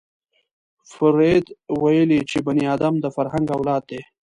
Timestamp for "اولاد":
3.57-3.83